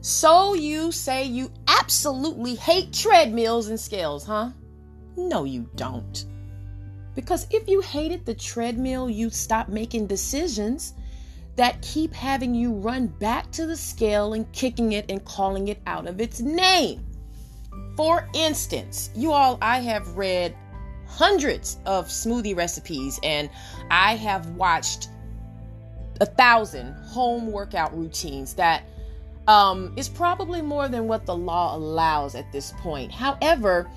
So 0.00 0.52
you 0.52 0.92
say 0.92 1.24
you 1.24 1.50
absolutely 1.66 2.54
hate 2.56 2.92
treadmills 2.92 3.68
and 3.68 3.80
scales, 3.80 4.24
huh? 4.24 4.50
No, 5.16 5.44
you 5.44 5.66
don't. 5.76 6.24
Because 7.14 7.46
if 7.50 7.68
you 7.68 7.80
hated 7.80 8.26
the 8.26 8.34
treadmill, 8.34 9.08
you'd 9.08 9.32
stop 9.32 9.68
making 9.68 10.06
decisions 10.06 10.92
that 11.56 11.80
keep 11.80 12.12
having 12.12 12.54
you 12.54 12.72
run 12.72 13.06
back 13.06 13.50
to 13.52 13.66
the 13.66 13.76
scale 13.76 14.34
and 14.34 14.50
kicking 14.52 14.92
it 14.92 15.10
and 15.10 15.24
calling 15.24 15.68
it 15.68 15.80
out 15.86 16.06
of 16.06 16.20
its 16.20 16.40
name. 16.40 17.04
For 17.96 18.28
instance, 18.34 19.08
you 19.14 19.32
all, 19.32 19.56
I 19.62 19.78
have 19.80 20.16
read 20.16 20.54
hundreds 21.16 21.78
of 21.86 22.08
smoothie 22.08 22.56
recipes 22.56 23.20
and 23.22 23.48
I 23.90 24.16
have 24.16 24.46
watched 24.50 25.08
a 26.20 26.26
thousand 26.26 26.92
home 27.04 27.50
workout 27.50 27.96
routines 27.96 28.54
that 28.54 28.84
um, 29.46 29.92
is 29.96 30.08
probably 30.08 30.62
more 30.62 30.88
than 30.88 31.06
what 31.06 31.26
the 31.26 31.36
law 31.36 31.76
allows 31.76 32.34
at 32.34 32.50
this 32.50 32.72
point. 32.78 33.12
However, 33.12 33.90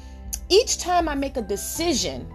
each 0.49 0.77
time 0.77 1.07
I 1.07 1.15
make 1.15 1.37
a 1.37 1.41
decision 1.41 2.27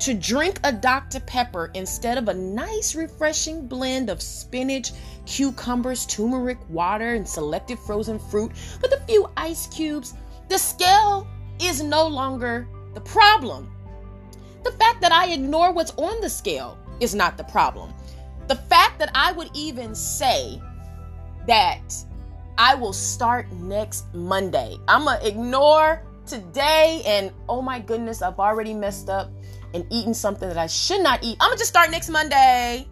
to 0.00 0.14
drink 0.14 0.60
a 0.62 0.72
Dr. 0.72 1.20
Pepper 1.20 1.70
instead 1.74 2.18
of 2.18 2.28
a 2.28 2.34
nice, 2.34 2.94
refreshing 2.94 3.66
blend 3.66 4.10
of 4.10 4.22
spinach, 4.22 4.92
cucumbers, 5.26 6.06
turmeric, 6.06 6.58
water, 6.68 7.14
and 7.14 7.26
selected 7.26 7.78
frozen 7.78 8.18
fruit 8.18 8.52
with 8.80 8.92
a 8.92 9.00
few 9.06 9.28
ice 9.36 9.66
cubes, 9.68 10.14
the 10.48 10.58
scale 10.58 11.26
is 11.60 11.82
no 11.82 12.06
longer 12.06 12.68
the 12.94 13.00
problem. 13.00 13.72
The 14.68 14.76
fact 14.76 15.00
that 15.00 15.12
I 15.12 15.32
ignore 15.32 15.72
what's 15.72 15.92
on 15.92 16.20
the 16.20 16.28
scale 16.28 16.76
is 17.00 17.14
not 17.14 17.38
the 17.38 17.44
problem. 17.44 17.90
The 18.48 18.54
fact 18.54 18.98
that 18.98 19.10
I 19.14 19.32
would 19.32 19.48
even 19.54 19.94
say 19.94 20.60
that 21.46 21.94
I 22.58 22.74
will 22.74 22.92
start 22.92 23.50
next 23.52 24.12
Monday. 24.12 24.76
I'm 24.86 25.04
going 25.04 25.20
to 25.20 25.26
ignore 25.26 26.02
today 26.26 27.02
and 27.06 27.32
oh 27.48 27.62
my 27.62 27.78
goodness, 27.78 28.20
I've 28.20 28.38
already 28.38 28.74
messed 28.74 29.08
up 29.08 29.30
and 29.72 29.86
eaten 29.88 30.12
something 30.12 30.46
that 30.46 30.58
I 30.58 30.66
should 30.66 31.02
not 31.02 31.24
eat. 31.24 31.38
I'm 31.40 31.48
going 31.48 31.56
to 31.56 31.62
just 31.62 31.70
start 31.70 31.90
next 31.90 32.10
Monday. 32.10 32.86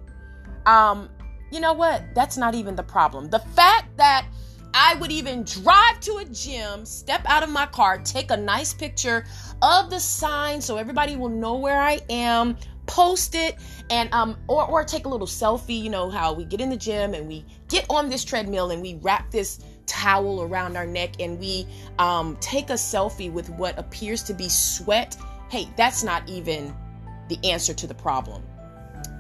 Um, 0.65 1.11
you 1.53 1.61
know 1.61 1.75
what? 1.75 2.05
That's 2.15 2.39
not 2.39 2.55
even 2.55 2.75
the 2.75 2.85
problem. 2.85 3.29
The 3.29 3.41
fact 3.41 3.95
that 3.99 4.27
I 4.79 4.95
would 4.97 5.11
even 5.11 5.43
drive 5.43 6.01
to 6.01 6.19
a 6.19 6.25
gym, 6.27 6.85
step 6.85 7.23
out 7.25 7.43
of 7.43 7.49
my 7.49 7.65
car, 7.65 7.97
take 7.99 8.31
a 8.31 8.37
nice 8.37 8.75
picture 8.75 9.25
of 9.63 9.91
the 9.91 9.99
sign 9.99 10.61
so 10.61 10.77
everybody 10.77 11.17
will 11.17 11.29
know 11.29 11.57
where 11.57 11.81
I 11.81 12.01
am, 12.11 12.57
post 12.87 13.35
it 13.35 13.57
and 13.91 14.13
um 14.13 14.37
or 14.49 14.65
or 14.67 14.85
take 14.85 15.07
a 15.07 15.09
little 15.09 15.27
selfie 15.27 15.81
you 15.81 15.91
know 15.91 16.09
how 16.09 16.33
we 16.33 16.45
get 16.45 16.61
in 16.61 16.71
the 16.71 16.77
gym 16.77 17.15
and 17.15 17.29
we 17.29 17.45
get 17.69 17.85
on 17.91 18.09
this 18.09 18.25
treadmill 18.25 18.71
and 18.71 18.81
we 18.81 18.95
wrap 19.03 19.31
this 19.31 19.61
towel 19.87 20.43
around 20.43 20.77
our 20.77 20.87
neck 20.87 21.21
and 21.21 21.39
we 21.39 21.67
um 21.99 22.37
take 22.41 22.71
a 22.71 22.75
selfie 22.75 23.31
with 23.31 23.49
what 23.51 23.79
appears 23.79 24.23
to 24.23 24.35
be 24.35 24.49
sweat. 24.49 25.17
Hey 25.51 25.69
that's 25.77 26.03
not 26.03 26.29
even 26.29 26.75
the 27.29 27.39
answer 27.45 27.75
to 27.75 27.87
the 27.87 27.95
problem. 27.95 28.43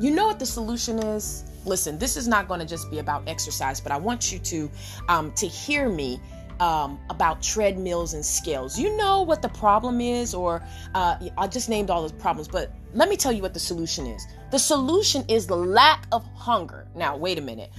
You 0.00 0.11
know 0.11 0.27
what 0.27 0.39
the 0.39 0.47
solution 0.47 0.98
is? 0.98 1.45
Listen 1.65 1.98
this 1.98 2.17
is 2.17 2.28
not 2.28 2.47
going 2.47 2.61
to 2.61 2.67
just 2.67 2.89
be 2.93 3.00
about 3.00 3.28
exercise 3.28 3.81
but 3.81 3.91
i 3.91 3.97
want 3.97 4.31
you 4.31 4.39
to 4.39 4.71
um 5.09 5.33
to 5.33 5.48
hear 5.48 5.89
me 5.89 6.21
um, 6.61 6.99
about 7.11 7.43
treadmills 7.43 8.15
and 8.15 8.25
scales. 8.25 8.79
You 8.79 8.97
know 8.97 9.23
what 9.23 9.43
the 9.43 9.49
problem 9.49 10.01
is, 10.01 10.35
or 10.35 10.62
uh, 10.95 11.17
I 11.37 11.47
just 11.47 11.69
named 11.69 11.91
all 11.91 12.07
the 12.07 12.15
problems, 12.15 12.49
but 12.49 12.73
let 12.95 13.09
me 13.09 13.17
tell 13.17 13.33
you 13.33 13.43
what 13.43 13.55
the 13.55 13.61
solution 13.61 14.07
is. 14.07 14.27
The 14.51 14.59
solution 14.59 15.25
is 15.29 15.47
the 15.47 15.57
lack 15.57 16.07
of 16.12 16.25
hunger. 16.34 16.89
Now, 16.95 17.17
wait 17.17 17.39
a 17.39 17.43
minute. 17.43 17.71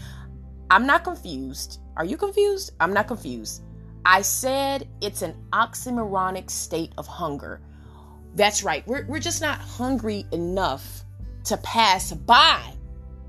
I'm 0.69 0.85
not 0.85 1.03
confused. 1.03 1.79
Are 1.95 2.05
you 2.05 2.17
confused? 2.17 2.71
I'm 2.79 2.93
not 2.93 3.07
confused. 3.07 3.63
I 4.05 4.21
said 4.21 4.87
it's 5.01 5.21
an 5.21 5.35
oxymoronic 5.51 6.49
state 6.49 6.93
of 6.97 7.07
hunger. 7.07 7.61
That's 8.35 8.63
right. 8.63 8.85
We're, 8.87 9.05
we're 9.05 9.19
just 9.19 9.41
not 9.41 9.59
hungry 9.59 10.25
enough 10.31 11.03
to 11.45 11.57
pass 11.57 12.11
by 12.11 12.61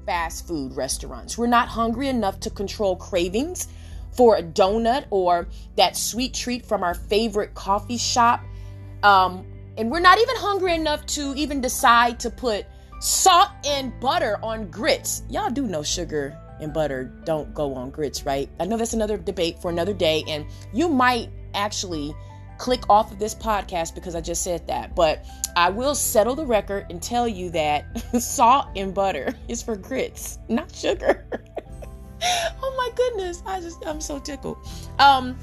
fast 0.05 0.47
food 0.47 0.77
restaurants. 0.77 1.39
We're 1.39 1.47
not 1.47 1.69
hungry 1.69 2.09
enough 2.09 2.41
to 2.41 2.51
control 2.51 2.97
cravings 2.97 3.69
for 4.13 4.37
a 4.37 4.43
donut 4.43 5.07
or 5.11 5.49
that 5.77 5.97
sweet 5.97 6.35
treat 6.35 6.67
from 6.67 6.83
our 6.83 6.95
favorite 6.95 7.55
coffee 7.55 7.99
shop. 7.99 8.43
Um, 9.03 9.47
and 9.77 9.91
we're 9.91 10.01
not 10.01 10.19
even 10.19 10.37
hungry 10.37 10.75
enough 10.75 11.07
to 11.07 11.35
even 11.37 11.61
decide 11.61 12.19
to 12.21 12.31
put 12.31 12.67
salt 13.01 13.51
and 13.65 13.93
butter 14.01 14.39
on 14.43 14.71
grits. 14.71 15.23
Y'all 15.31 15.51
do 15.51 15.67
know 15.67 15.83
sugar 15.83 16.37
and 16.61 16.75
butter 16.75 17.05
don't 17.25 17.55
go 17.55 17.75
on 17.75 17.91
grits, 17.91 18.27
right? 18.27 18.49
I 18.59 18.65
know 18.65 18.77
that's 18.77 18.93
another 18.93 19.17
debate 19.17 19.61
for 19.61 19.71
another 19.71 19.95
day, 19.95 20.25
and 20.29 20.45
you 20.73 20.89
might 20.89 21.31
actually 21.55 22.15
click 22.59 22.83
off 22.91 23.13
of 23.13 23.19
this 23.21 23.35
podcast 23.35 23.95
because 23.95 24.15
I 24.15 24.21
just 24.21 24.43
said 24.43 24.67
that. 24.67 24.95
But 24.95 25.25
I 25.57 25.71
will 25.71 25.95
settle 25.95 26.35
the 26.35 26.45
record 26.45 26.87
and 26.91 27.01
tell 27.01 27.29
you 27.29 27.51
that 27.51 27.87
salt 28.21 28.67
and 28.77 28.93
butter 28.93 29.35
is 29.47 29.63
for 29.63 29.77
grits, 29.77 30.39
not 30.49 30.75
sugar. 30.75 31.27
oh 32.63 32.75
my 32.77 32.91
goodness. 32.95 33.43
I 33.47 33.61
just 33.61 33.85
I'm 33.87 34.01
so 34.01 34.19
tickled. 34.19 34.59
Um 34.99 35.37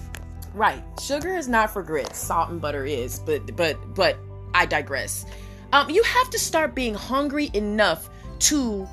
right. 0.54 0.84
Sugar 1.02 1.36
is 1.36 1.48
not 1.48 1.72
for 1.72 1.84
grits. 1.84 2.18
Salt 2.18 2.50
and 2.50 2.62
butter 2.62 2.86
is, 2.86 3.20
but 3.20 3.56
but 3.56 3.78
but 3.96 4.18
I 4.54 4.66
digress. 4.66 5.26
Um 5.74 5.90
you 5.90 6.04
have 6.04 6.30
to 6.32 6.40
start 6.40 6.76
being 6.76 6.94
hungry 6.94 7.50
enough 7.54 8.10
to 8.40 8.88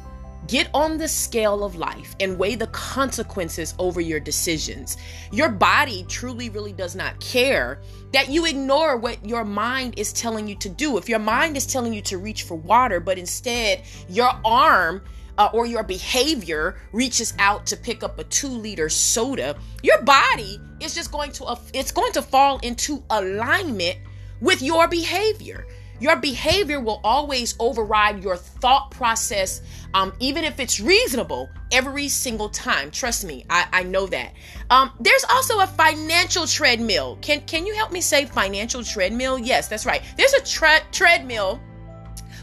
Get 0.48 0.69
on 0.75 0.98
the 0.98 1.06
scale 1.06 1.62
of 1.62 1.76
life 1.76 2.16
and 2.19 2.37
weigh 2.37 2.56
the 2.56 2.66
consequences 2.69 3.75
over 3.78 4.00
your 4.00 4.19
decisions. 4.19 4.97
Your 5.31 5.49
body 5.49 6.04
truly, 6.09 6.50
really 6.50 6.72
does 6.72 6.97
not 6.97 7.20
care 7.20 7.81
that 8.12 8.28
you 8.28 8.44
ignore 8.47 8.97
what 8.97 9.25
your 9.25 9.44
mind 9.44 9.94
is 9.97 10.12
telling 10.12 10.49
you 10.49 10.56
to 10.56 10.69
do. 10.69 10.99
If 10.99 11.09
your 11.09 11.20
mind 11.20 11.56
is 11.56 11.64
telling 11.64 11.94
you 11.94 12.03
to 12.03 12.19
reach 12.19 12.43
for 12.43 12.56
water, 12.56 12.99
but 12.99 13.19
instead 13.19 13.84
your 14.09 14.32
arm 14.44 15.03
uh, 15.38 15.50
or 15.53 15.66
your 15.66 15.82
behavior 15.82 16.76
reaches 16.93 17.34
out 17.38 17.66
to 17.66 17.76
pick 17.76 18.03
up 18.03 18.19
a 18.19 18.25
two 18.25 18.48
liter 18.48 18.88
soda, 18.88 19.56
your 19.82 20.03
body 20.03 20.60
is 20.81 20.94
just 20.94 21.10
going 21.12 21.32
to, 21.32 21.56
it's 21.72 21.93
going 21.93 22.12
to 22.12 22.22
fall 22.22 22.59
into 22.59 23.03
alignment 23.10 23.98
with 24.41 24.62
your 24.62 24.88
behavior. 24.88 25.66
Your 26.00 26.16
behavior 26.16 26.81
will 26.81 27.00
always 27.04 27.54
override 27.60 28.25
your 28.25 28.37
thought 28.37 28.91
process, 28.91 29.62
um, 29.94 30.12
even 30.19 30.43
if 30.43 30.59
it's 30.59 30.81
reasonable, 30.81 31.49
every 31.70 32.09
single 32.09 32.49
time. 32.49 32.91
Trust 32.91 33.25
me, 33.25 33.47
I, 33.49 33.69
I 33.72 33.82
know 33.84 34.09
that. 34.09 34.32
Um, 34.69 34.91
there's 34.99 35.25
also 35.31 35.60
a 35.60 35.66
financial 35.69 36.49
treadmill. 36.49 37.19
Can 37.22 37.43
can 37.43 37.66
you 37.66 37.75
help 37.76 37.93
me 37.93 38.00
say 38.00 38.25
financial 38.26 38.82
treadmill? 38.82 39.38
Yes, 39.38 39.69
that's 39.69 39.87
right. 39.87 40.03
There's 40.16 40.32
a 40.32 40.44
tre- 40.44 40.82
treadmill 40.91 41.60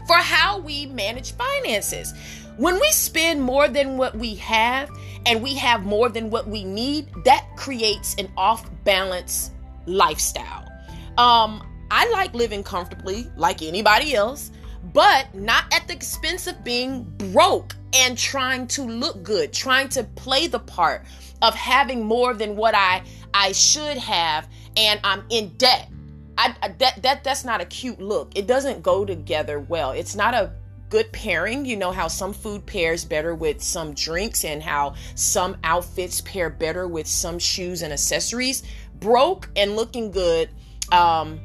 for 0.06 0.16
how 0.16 0.58
we 0.58 0.86
manage 0.86 1.32
finances. 1.32 2.14
When 2.60 2.78
we 2.78 2.92
spend 2.92 3.40
more 3.40 3.68
than 3.68 3.96
what 3.96 4.14
we 4.14 4.34
have 4.34 4.90
and 5.24 5.42
we 5.42 5.54
have 5.54 5.86
more 5.86 6.10
than 6.10 6.28
what 6.28 6.46
we 6.46 6.62
need, 6.62 7.08
that 7.24 7.46
creates 7.56 8.14
an 8.18 8.30
off 8.36 8.68
balance 8.84 9.50
lifestyle. 9.86 10.70
Um, 11.16 11.66
I 11.90 12.06
like 12.10 12.34
living 12.34 12.62
comfortably 12.62 13.26
like 13.34 13.62
anybody 13.62 14.14
else, 14.14 14.50
but 14.92 15.34
not 15.34 15.72
at 15.72 15.88
the 15.88 15.94
expense 15.94 16.46
of 16.48 16.62
being 16.62 17.04
broke 17.32 17.76
and 17.94 18.18
trying 18.18 18.66
to 18.66 18.82
look 18.82 19.22
good, 19.22 19.54
trying 19.54 19.88
to 19.88 20.04
play 20.04 20.46
the 20.46 20.60
part 20.60 21.06
of 21.40 21.54
having 21.54 22.04
more 22.04 22.34
than 22.34 22.56
what 22.56 22.74
I 22.74 23.02
I 23.32 23.52
should 23.52 23.96
have 23.96 24.46
and 24.76 25.00
I'm 25.02 25.24
in 25.30 25.48
debt. 25.56 25.88
I, 26.36 26.54
that 26.76 27.02
that 27.02 27.24
that's 27.24 27.42
not 27.42 27.62
a 27.62 27.64
cute 27.64 28.02
look. 28.02 28.36
It 28.36 28.46
doesn't 28.46 28.82
go 28.82 29.06
together 29.06 29.60
well. 29.60 29.92
It's 29.92 30.14
not 30.14 30.34
a 30.34 30.52
good 30.90 31.10
pairing. 31.12 31.64
You 31.64 31.76
know 31.76 31.92
how 31.92 32.08
some 32.08 32.32
food 32.32 32.66
pairs 32.66 33.04
better 33.04 33.34
with 33.34 33.62
some 33.62 33.94
drinks 33.94 34.44
and 34.44 34.62
how 34.62 34.94
some 35.14 35.56
outfits 35.64 36.20
pair 36.20 36.50
better 36.50 36.86
with 36.86 37.06
some 37.06 37.38
shoes 37.38 37.82
and 37.82 37.92
accessories. 37.92 38.62
Broke 38.98 39.48
and 39.56 39.76
looking 39.76 40.10
good 40.10 40.50
um 40.92 41.40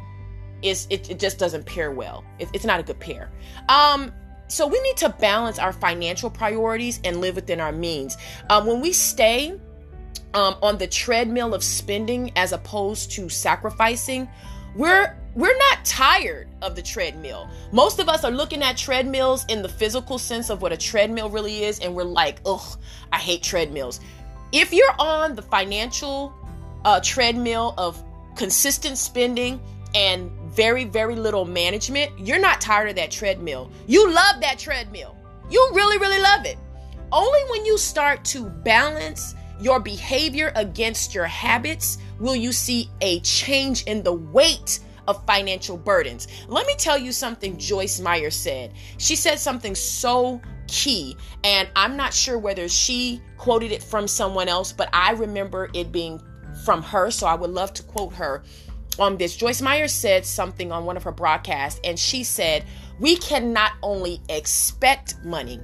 is 0.62 0.88
it, 0.89 1.09
it 1.12 1.19
just 1.19 1.38
doesn't 1.38 1.65
pair 1.65 1.92
well. 1.92 2.24
It, 2.39 2.50
it's 2.53 2.65
not 2.65 2.80
a 2.80 2.83
good 2.83 3.00
pair. 3.00 3.31
Um 3.69 4.12
so 4.47 4.68
we 4.68 4.80
need 4.81 4.97
to 4.97 5.09
balance 5.09 5.59
our 5.59 5.74
financial 5.74 6.30
priorities 6.30 7.00
and 7.03 7.21
live 7.21 7.36
within 7.36 7.59
our 7.59 7.71
means. 7.71 8.18
Um, 8.50 8.68
when 8.68 8.80
we 8.80 8.94
stay 8.94 9.59
um, 10.36 10.56
on 10.62 10.77
the 10.77 10.86
treadmill 10.86 11.56
of 11.56 11.63
spending 11.63 12.31
as 12.36 12.51
opposed 12.51 13.12
to 13.13 13.27
sacrificing, 13.27 14.30
we're 14.75 15.18
we're 15.36 15.58
not 15.58 15.84
tired 15.84 16.48
of 16.62 16.76
the 16.76 16.82
treadmill. 16.82 17.50
Most 17.74 18.00
of 18.00 18.08
us 18.08 18.24
are 18.24 18.32
looking 18.32 18.64
at 18.64 18.78
treadmills 18.78 19.46
in 19.50 19.62
the 19.62 19.68
physical 19.70 20.18
sense 20.18 20.50
of 20.50 20.62
what 20.62 20.72
a 20.72 20.78
treadmill 20.78 21.30
really 21.30 21.66
is, 21.66 21.80
and 21.80 21.94
we're 21.94 22.04
like, 22.04 22.40
ugh, 22.46 22.80
I 23.12 23.18
hate 23.18 23.44
treadmills. 23.44 24.00
If 24.54 24.72
you're 24.72 24.96
on 24.98 25.36
the 25.36 25.42
financial 25.42 26.34
uh, 26.86 27.02
treadmill 27.02 27.74
of 27.78 28.02
consistent 28.38 28.98
spending 28.98 29.60
and 29.94 30.32
very, 30.54 30.86
very 30.86 31.16
little 31.16 31.44
management, 31.44 32.18
you're 32.18 32.40
not 32.40 32.62
tired 32.62 32.90
of 32.90 32.96
that 32.96 33.12
treadmill. 33.12 33.70
You 33.88 34.10
love 34.10 34.40
that 34.40 34.58
treadmill. 34.58 35.18
You 35.50 35.70
really, 35.74 35.98
really 35.98 36.22
love 36.22 36.46
it. 36.46 36.58
Only 37.12 37.42
when 37.50 37.66
you 37.66 37.78
start 37.78 38.24
to 38.26 38.46
balance 38.46 39.36
your 39.60 39.80
behavior 39.80 40.54
against 40.56 41.14
your 41.14 41.26
habits 41.26 41.98
will 42.20 42.36
you 42.36 42.52
see 42.52 42.90
a 43.02 43.20
change 43.22 43.84
in 43.84 44.02
the 44.04 44.14
weight 44.14 44.80
of 45.07 45.25
financial 45.25 45.78
burdens. 45.78 46.28
Let 46.48 46.68
me 46.68 46.75
tell 46.78 46.98
you 46.98 47.12
something 47.12 47.57
Joyce 47.57 48.00
Meyer 48.00 48.31
said. 48.31 48.74
She 48.98 49.16
said 49.16 49.40
something 49.40 49.75
so 49.75 50.42
key, 50.68 51.16
and 51.44 51.69
I'm 51.75 51.96
not 51.96 52.13
sure 52.13 52.38
whether 52.38 52.68
she 52.68 53.22
quoted 53.38 53.72
it 53.72 53.84
from 53.84 54.07
someone 54.07 54.48
else, 54.48 54.72
but 54.72 54.90
I 54.94 55.12
remember 55.12 55.69
it 55.74 55.92
being 55.92 56.22
from 56.63 56.81
her, 56.84 57.12
so 57.12 57.28
I 57.28 57.36
would 57.36 57.52
love 57.52 57.74
to 57.74 57.84
quote 57.84 58.13
her 58.13 58.44
on 59.00 59.18
this. 59.18 59.36
Joyce 59.36 59.62
Meyer 59.62 59.88
said 59.88 60.25
something 60.25 60.72
on 60.72 60.86
one 60.86 60.98
of 60.98 61.04
her 61.04 61.12
broadcasts, 61.12 61.80
and 61.84 62.00
she 62.00 62.24
said, 62.24 62.66
We 63.00 63.18
can 63.18 63.54
not 63.54 63.74
only 63.84 64.22
expect 64.30 65.16
money, 65.24 65.60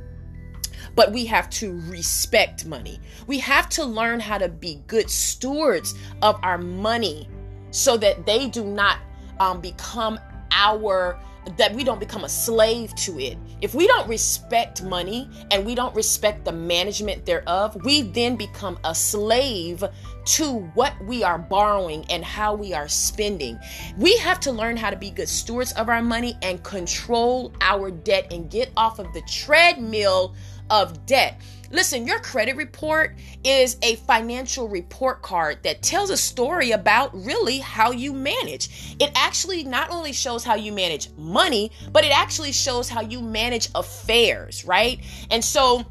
but 0.96 1.12
we 1.12 1.26
have 1.26 1.50
to 1.52 1.80
respect 1.88 2.66
money. 2.66 3.00
We 3.28 3.40
have 3.40 3.70
to 3.70 3.86
learn 3.86 4.20
how 4.20 4.38
to 4.38 4.50
be 4.50 4.82
good 4.88 5.10
stewards 5.10 5.96
of 6.22 6.40
our 6.44 6.58
money 6.58 7.30
so 7.72 7.98
that 7.98 8.26
they 8.26 8.48
do 8.48 8.66
not 8.66 8.98
um, 9.40 9.62
become 9.62 10.20
our 10.52 11.20
that 11.58 11.74
we 11.74 11.84
don't 11.84 12.00
become 12.00 12.24
a 12.24 12.30
slave 12.30 12.94
to 12.96 13.20
it. 13.20 13.38
If 13.62 13.74
we 13.74 13.88
don't 13.88 14.08
respect 14.08 14.84
money 14.84 15.30
and 15.50 15.66
we 15.66 15.74
don't 15.74 15.96
respect 15.96 16.46
the 16.46 16.52
management 16.52 17.26
thereof, 17.26 17.76
we 17.84 18.04
then 18.04 18.36
become 18.36 18.78
a 18.84 18.94
slave 18.94 19.84
to 20.24 20.60
what 20.76 20.94
we 21.06 21.24
are 21.24 21.40
borrowing 21.40 22.06
and 22.10 22.24
how 22.24 22.54
we 22.54 22.74
are 22.74 22.88
spending. 22.88 23.60
We 23.98 24.16
have 24.18 24.40
to 24.42 24.52
learn 24.52 24.78
how 24.78 24.92
to 24.92 24.96
be 24.96 25.10
good 25.10 25.30
stewards 25.30 25.72
of 25.74 25.90
our 25.90 26.02
money 26.02 26.38
and 26.44 26.64
control 26.64 27.54
our 27.62 27.90
debt 27.90 28.32
and 28.32 28.50
get 28.50 28.72
off 28.78 29.00
of 29.00 29.12
the 29.14 29.22
treadmill 29.22 30.36
of 30.70 31.06
debt. 31.06 31.42
Listen, 31.72 32.06
your 32.06 32.20
credit 32.20 32.58
report 32.58 33.16
is 33.46 33.78
a 33.82 33.96
financial 33.96 34.68
report 34.68 35.22
card 35.22 35.64
that 35.64 35.82
tells 35.82 36.10
a 36.10 36.18
story 36.18 36.72
about 36.72 37.14
really 37.14 37.60
how 37.60 37.92
you 37.92 38.12
manage. 38.14 38.96
It 39.00 39.12
actually 39.16 39.64
not 39.64 39.90
only 39.90 40.12
shows 40.12 40.44
how 40.44 40.56
you 40.56 40.74
manage 40.74 41.10
money, 41.18 41.72
but 41.92 42.04
it 42.04 42.12
actually 42.12 42.52
shows 42.52 42.90
how 42.90 43.02
you 43.02 43.22
manage 43.22 43.70
affairs, 43.74 44.66
right? 44.66 45.00
And 45.30 45.44
so 45.44 45.86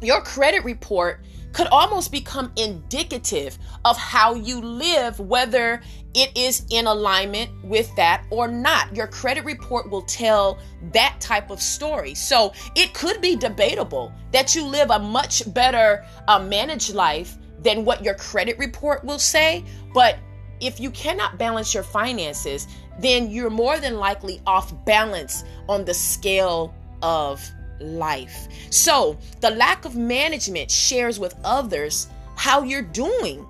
your 0.00 0.22
credit 0.22 0.62
report 0.62 1.24
could 1.56 1.68
almost 1.68 2.12
become 2.12 2.52
indicative 2.56 3.56
of 3.86 3.96
how 3.96 4.34
you 4.34 4.60
live, 4.60 5.18
whether 5.18 5.80
it 6.12 6.36
is 6.36 6.66
in 6.68 6.86
alignment 6.86 7.50
with 7.64 7.90
that 7.96 8.26
or 8.28 8.46
not. 8.46 8.94
Your 8.94 9.06
credit 9.06 9.42
report 9.46 9.90
will 9.90 10.02
tell 10.02 10.58
that 10.92 11.16
type 11.18 11.48
of 11.48 11.62
story. 11.62 12.14
So 12.14 12.52
it 12.74 12.92
could 12.92 13.22
be 13.22 13.36
debatable 13.36 14.12
that 14.32 14.54
you 14.54 14.66
live 14.66 14.90
a 14.90 14.98
much 14.98 15.50
better 15.54 16.04
uh, 16.28 16.40
managed 16.40 16.92
life 16.92 17.38
than 17.62 17.86
what 17.86 18.04
your 18.04 18.16
credit 18.16 18.58
report 18.58 19.02
will 19.02 19.18
say. 19.18 19.64
But 19.94 20.18
if 20.60 20.78
you 20.78 20.90
cannot 20.90 21.38
balance 21.38 21.72
your 21.72 21.84
finances, 21.84 22.68
then 23.00 23.30
you're 23.30 23.48
more 23.48 23.78
than 23.78 23.96
likely 23.96 24.42
off 24.46 24.74
balance 24.84 25.42
on 25.70 25.86
the 25.86 25.94
scale 25.94 26.74
of 27.00 27.40
life. 27.80 28.48
So, 28.70 29.16
the 29.40 29.50
lack 29.50 29.84
of 29.84 29.96
management 29.96 30.70
shares 30.70 31.18
with 31.18 31.34
others 31.44 32.08
how 32.36 32.62
you're 32.62 32.82
doing 32.82 33.46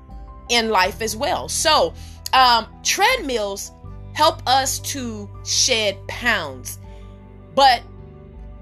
in 0.48 0.70
life 0.70 1.02
as 1.02 1.16
well. 1.16 1.48
So, 1.48 1.94
um, 2.32 2.66
treadmills 2.82 3.72
help 4.12 4.46
us 4.46 4.78
to 4.80 5.28
shed 5.44 5.96
pounds, 6.08 6.78
but 7.54 7.82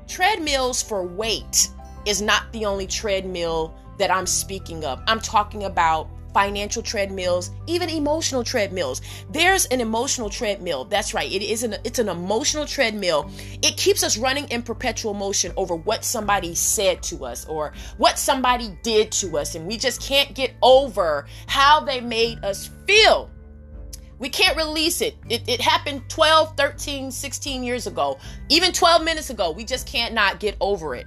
treadmills 0.09 0.83
for 0.83 1.05
weight 1.05 1.69
is 2.07 2.21
not 2.21 2.53
the 2.53 2.65
only 2.65 2.87
treadmill 2.87 3.75
that 3.99 4.11
I'm 4.11 4.27
speaking 4.27 4.85
of. 4.85 5.01
I'm 5.07 5.21
talking 5.21 5.65
about 5.65 6.09
financial 6.35 6.83
treadmills, 6.83 7.53
even 7.67 7.89
emotional 7.89 8.45
treadmills. 8.45 9.01
There's 9.31 9.65
an 9.67 9.81
emotional 9.81 10.29
treadmill. 10.29 10.85
That's 10.85 11.15
right. 11.15 11.31
It 11.31 11.43
is 11.43 11.63
an 11.63 11.77
it's 11.85 11.99
an 11.99 12.09
emotional 12.09 12.67
treadmill. 12.67 13.31
It 13.63 13.77
keeps 13.77 14.03
us 14.03 14.19
running 14.19 14.47
in 14.49 14.63
perpetual 14.63 15.15
motion 15.15 15.53
over 15.57 15.77
what 15.77 16.05
somebody 16.05 16.55
said 16.55 17.03
to 17.05 17.25
us 17.25 17.47
or 17.47 17.73
what 17.97 18.19
somebody 18.19 18.77
did 18.83 19.13
to 19.13 19.39
us 19.39 19.55
and 19.55 19.67
we 19.67 19.79
just 19.79 20.03
can't 20.03 20.35
get 20.35 20.53
over 20.61 21.27
how 21.47 21.81
they 21.81 22.01
made 22.01 22.45
us 22.45 22.69
feel. 22.87 23.31
We 24.19 24.29
can't 24.29 24.57
release 24.57 25.01
it. 25.01 25.17
it. 25.29 25.49
It 25.49 25.61
happened 25.61 26.03
12, 26.09 26.57
13, 26.57 27.11
16 27.11 27.65
years 27.65 27.87
ago, 27.87 28.19
even 28.49 28.73
12 28.73 29.03
minutes 29.03 29.31
ago. 29.31 29.51
We 29.51 29.65
just 29.65 29.87
can't 29.87 30.15
not 30.15 30.41
get 30.41 30.57
over 30.61 30.95
it 30.95 31.07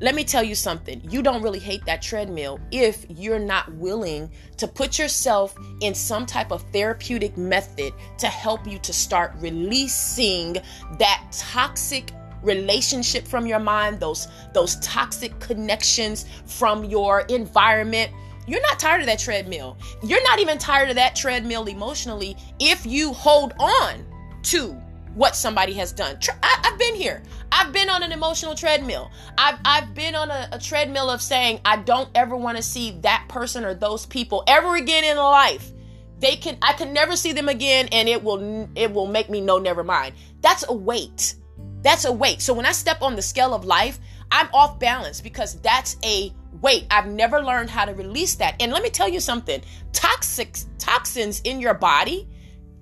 let 0.00 0.14
me 0.14 0.24
tell 0.24 0.42
you 0.42 0.54
something. 0.54 1.00
You 1.10 1.22
don't 1.22 1.42
really 1.42 1.58
hate 1.58 1.84
that 1.86 2.02
treadmill 2.02 2.60
if 2.70 3.04
you're 3.08 3.38
not 3.38 3.72
willing 3.74 4.30
to 4.56 4.68
put 4.68 4.98
yourself 4.98 5.56
in 5.80 5.94
some 5.94 6.24
type 6.24 6.52
of 6.52 6.62
therapeutic 6.72 7.36
method 7.36 7.92
to 8.18 8.26
help 8.28 8.66
you 8.66 8.78
to 8.78 8.92
start 8.92 9.32
releasing 9.38 10.56
that 10.98 11.24
toxic 11.32 12.12
relationship 12.42 13.26
from 13.26 13.46
your 13.46 13.58
mind, 13.58 13.98
those 13.98 14.28
those 14.54 14.76
toxic 14.76 15.38
connections 15.40 16.26
from 16.46 16.84
your 16.84 17.20
environment. 17.22 18.12
You're 18.46 18.62
not 18.62 18.78
tired 18.78 19.00
of 19.00 19.06
that 19.06 19.18
treadmill. 19.18 19.76
You're 20.02 20.22
not 20.22 20.38
even 20.38 20.58
tired 20.58 20.88
of 20.88 20.94
that 20.94 21.16
treadmill 21.16 21.66
emotionally 21.66 22.36
if 22.58 22.86
you 22.86 23.12
hold 23.12 23.52
on 23.58 24.06
to 24.44 24.80
what 25.14 25.34
somebody 25.34 25.72
has 25.74 25.92
done. 25.92 26.16
I, 26.42 26.60
have 26.62 26.78
been 26.78 26.94
here. 26.94 27.22
I've 27.50 27.72
been 27.72 27.88
on 27.88 28.02
an 28.02 28.12
emotional 28.12 28.54
treadmill. 28.54 29.10
I've, 29.36 29.58
I've 29.64 29.94
been 29.94 30.14
on 30.14 30.30
a, 30.30 30.48
a 30.52 30.58
treadmill 30.58 31.10
of 31.10 31.22
saying, 31.22 31.60
I 31.64 31.76
don't 31.76 32.08
ever 32.14 32.36
want 32.36 32.56
to 32.56 32.62
see 32.62 32.92
that 33.02 33.26
person 33.28 33.64
or 33.64 33.74
those 33.74 34.06
people 34.06 34.44
ever 34.46 34.76
again 34.76 35.04
in 35.04 35.16
life. 35.16 35.72
They 36.18 36.36
can, 36.36 36.58
I 36.62 36.72
can 36.72 36.92
never 36.92 37.16
see 37.16 37.32
them 37.32 37.48
again 37.48 37.88
and 37.92 38.08
it 38.08 38.22
will, 38.22 38.68
it 38.74 38.92
will 38.92 39.06
make 39.06 39.30
me 39.30 39.40
know 39.40 39.58
never 39.58 39.84
mind. 39.84 40.14
That's 40.40 40.64
a 40.68 40.72
weight. 40.72 41.34
That's 41.82 42.04
a 42.04 42.12
weight. 42.12 42.42
So 42.42 42.52
when 42.52 42.66
I 42.66 42.72
step 42.72 43.02
on 43.02 43.16
the 43.16 43.22
scale 43.22 43.54
of 43.54 43.64
life, 43.64 43.98
I'm 44.30 44.48
off 44.52 44.78
balance 44.78 45.20
because 45.20 45.60
that's 45.60 45.96
a 46.04 46.32
weight. 46.60 46.86
I've 46.90 47.06
never 47.06 47.42
learned 47.42 47.70
how 47.70 47.84
to 47.84 47.94
release 47.94 48.34
that. 48.36 48.56
And 48.60 48.72
let 48.72 48.82
me 48.82 48.90
tell 48.90 49.08
you 49.08 49.20
something 49.20 49.62
toxic 49.92 50.58
toxins 50.78 51.40
in 51.42 51.60
your 51.60 51.74
body 51.74 52.28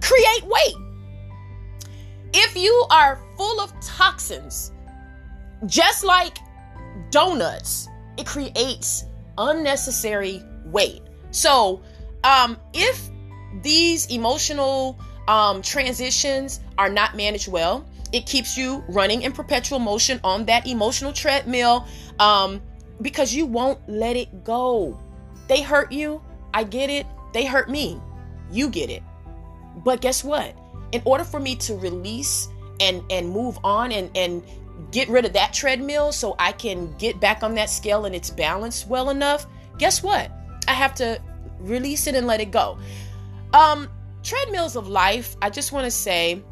create 0.02 0.44
weight. 0.44 0.74
If 2.38 2.54
you 2.54 2.86
are 2.90 3.18
full 3.38 3.62
of 3.62 3.72
toxins, 3.80 4.70
just 5.64 6.04
like 6.04 6.36
donuts, 7.10 7.88
it 8.18 8.26
creates 8.26 9.06
unnecessary 9.38 10.42
weight. 10.66 11.00
So, 11.30 11.80
um, 12.24 12.58
if 12.74 13.08
these 13.62 14.04
emotional 14.08 14.98
um, 15.28 15.62
transitions 15.62 16.60
are 16.76 16.90
not 16.90 17.16
managed 17.16 17.48
well, 17.48 17.86
it 18.12 18.26
keeps 18.26 18.54
you 18.54 18.84
running 18.86 19.22
in 19.22 19.32
perpetual 19.32 19.78
motion 19.78 20.20
on 20.22 20.44
that 20.44 20.66
emotional 20.66 21.14
treadmill 21.14 21.86
um, 22.18 22.60
because 23.00 23.32
you 23.34 23.46
won't 23.46 23.78
let 23.88 24.14
it 24.14 24.44
go. 24.44 25.00
They 25.48 25.62
hurt 25.62 25.90
you. 25.90 26.20
I 26.52 26.64
get 26.64 26.90
it. 26.90 27.06
They 27.32 27.46
hurt 27.46 27.70
me. 27.70 27.98
You 28.52 28.68
get 28.68 28.90
it. 28.90 29.02
But 29.82 30.02
guess 30.02 30.22
what? 30.22 30.54
In 30.92 31.02
order 31.04 31.24
for 31.24 31.40
me 31.40 31.56
to 31.56 31.74
release 31.76 32.48
and 32.80 33.02
and 33.10 33.28
move 33.28 33.58
on 33.64 33.92
and 33.92 34.10
and 34.16 34.42
get 34.90 35.08
rid 35.08 35.24
of 35.24 35.32
that 35.32 35.52
treadmill 35.52 36.12
so 36.12 36.36
I 36.38 36.52
can 36.52 36.94
get 36.98 37.20
back 37.20 37.42
on 37.42 37.54
that 37.54 37.70
scale 37.70 38.04
and 38.04 38.14
it's 38.14 38.30
balanced 38.30 38.88
well 38.88 39.10
enough, 39.10 39.46
guess 39.78 40.02
what? 40.02 40.30
I 40.68 40.72
have 40.72 40.94
to 40.96 41.20
release 41.58 42.06
it 42.06 42.14
and 42.14 42.26
let 42.26 42.40
it 42.40 42.50
go. 42.50 42.78
Um, 43.54 43.88
treadmills 44.22 44.76
of 44.76 44.88
life, 44.88 45.36
I 45.40 45.50
just 45.50 45.72
want 45.72 45.84
to 45.84 45.90
say, 45.90 46.42